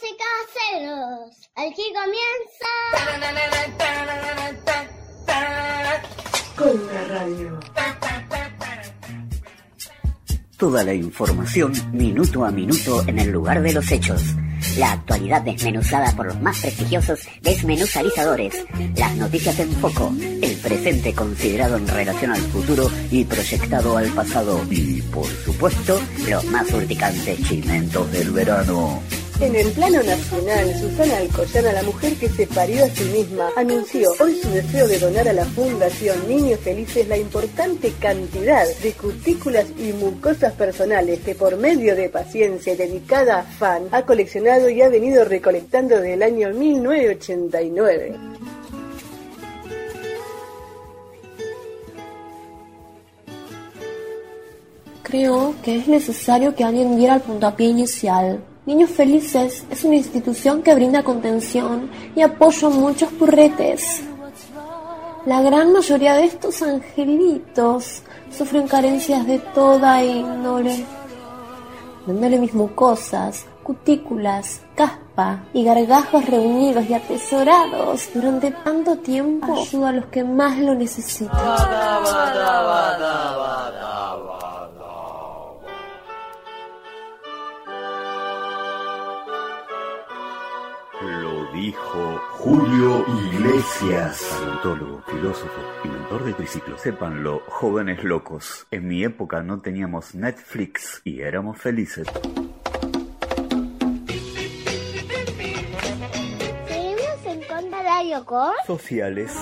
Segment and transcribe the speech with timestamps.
[0.00, 1.50] caseros.
[1.54, 2.72] Aquí comienza.
[6.56, 7.60] Con la radio.
[10.56, 14.22] Toda la información minuto a minuto en el lugar de los hechos.
[14.76, 18.66] La actualidad desmenuzada por los más prestigiosos desmenuzalizadores.
[18.96, 20.12] Las noticias en foco.
[20.20, 24.60] El presente considerado en relación al futuro y proyectado al pasado.
[24.68, 29.00] Y, por supuesto, los más urticantes chimentos del verano.
[29.40, 34.10] En el plano nacional, Susana Alcoyana, la mujer que se parió a sí misma, anunció
[34.18, 39.66] hoy su deseo de donar a la Fundación Niños Felices la importante cantidad de cutículas
[39.78, 44.88] y mucosas personales que por medio de paciencia y dedicada fan ha coleccionado y ha
[44.88, 48.16] venido recolectando desde el año 1989.
[55.04, 58.47] Creo que es necesario que alguien diera el puntapié inicial.
[58.68, 64.02] Niños Felices es una institución que brinda contención y apoyo a muchos purretes.
[65.24, 70.84] La gran mayoría de estos angelitos sufren carencias de toda índole.
[72.06, 79.92] Dándole mis mucosas, cutículas, caspa y gargajos reunidos y atesorados durante tanto tiempo ayuda a
[79.92, 81.38] los que más lo necesitan.
[91.78, 96.78] Dijo Julio Iglesias, paleontólogo, filósofo y mentor de triciclo.
[96.78, 98.66] Sépanlo, jóvenes locos.
[98.70, 102.06] En mi época no teníamos Netflix y éramos felices.
[106.66, 108.52] Seguimos en Conda Radio con.
[108.66, 109.36] Sociales.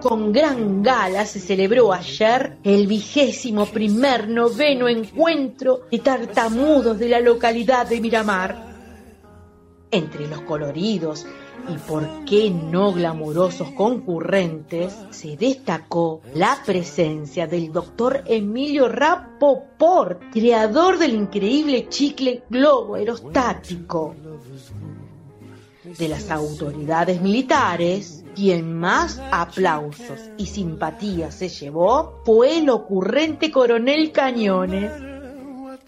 [0.00, 7.20] Con gran gala se celebró ayer el vigésimo primer noveno encuentro de tartamudos de la
[7.20, 8.70] localidad de Miramar.
[9.90, 11.26] Entre los coloridos
[11.68, 20.98] y por qué no glamurosos concurrentes, se destacó la presencia del doctor Emilio Rapoport, creador
[20.98, 24.14] del increíble chicle globo aerostático.
[25.84, 34.12] De las autoridades militares, quien más aplausos y simpatías se llevó fue el ocurrente coronel
[34.12, 34.92] Cañones,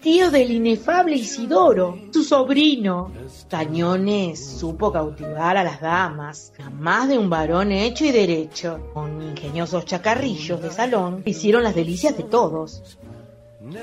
[0.01, 3.11] tío del inefable Isidoro, su sobrino.
[3.49, 9.21] Cañones supo cautivar a las damas, a más de un varón hecho y derecho, con
[9.21, 12.97] ingeniosos chacarrillos de salón hicieron las delicias de todos.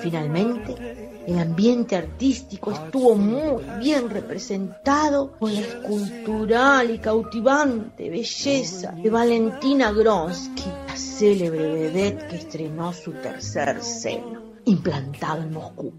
[0.01, 9.11] Finalmente, el ambiente artístico estuvo muy bien representado por la escultural y cautivante belleza de
[9.11, 15.93] Valentina Gronsky, la célebre vedette que estrenó su tercer seno, implantado en Moscú.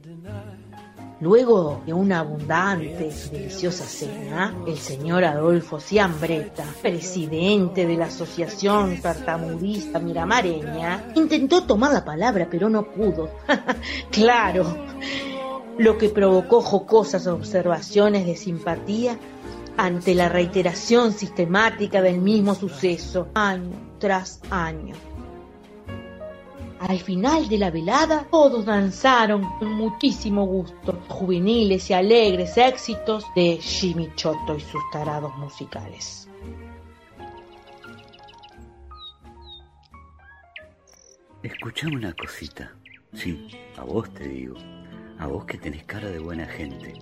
[1.21, 8.99] Luego de una abundante y deliciosa cena, el señor Adolfo Ciambreta, presidente de la Asociación
[8.99, 13.29] Tartamudista Miramareña, intentó tomar la palabra, pero no pudo.
[14.11, 14.65] claro,
[15.77, 19.19] lo que provocó jocosas observaciones de simpatía
[19.77, 24.95] ante la reiteración sistemática del mismo suceso, año tras año.
[26.81, 33.57] Al final de la velada, todos danzaron con muchísimo gusto, juveniles y alegres éxitos de
[33.57, 36.27] Jimmy Chotto y sus tarados musicales.
[41.43, 42.73] Escuchame una cosita.
[43.13, 44.55] Sí, a vos te digo.
[45.19, 46.95] A vos que tenés cara de buena gente.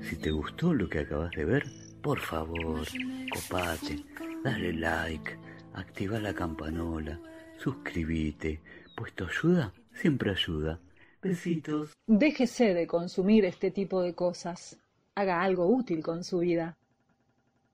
[0.00, 1.64] Si te gustó lo que acabas de ver,
[2.02, 2.84] por favor,
[3.32, 4.04] copate,
[4.42, 5.38] dale like,
[5.74, 7.20] activa la campanola,
[7.58, 8.60] suscríbete,
[8.96, 10.80] pues tu ayuda siempre ayuda.
[11.22, 11.92] Besitos.
[12.06, 14.78] Déjese de consumir este tipo de cosas.
[15.14, 16.76] Haga algo útil con su vida.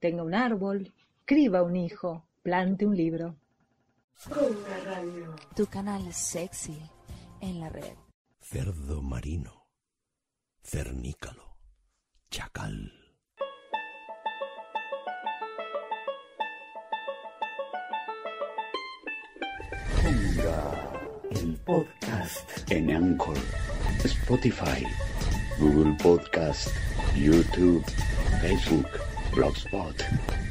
[0.00, 0.92] Tenga un árbol,
[1.24, 3.36] criba un hijo, plante un libro.
[5.56, 6.78] Tu canal sexy
[7.40, 7.96] en la red.
[8.40, 9.66] cerdo marino,
[10.62, 11.56] cernícalo,
[12.30, 12.92] chacal.
[21.64, 23.36] Podcast en Anchor,
[24.04, 24.84] Spotify,
[25.58, 26.68] Google Podcast,
[27.14, 27.84] YouTube,
[28.40, 28.86] Facebook,
[29.34, 30.04] Blogspot,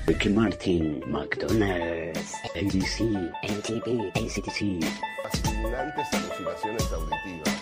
[0.07, 3.03] Ricky Martin, McDonald's, ABC,
[3.43, 4.79] MTV, ACTC.
[5.23, 7.61] fascinantes alucinaciones auditivas.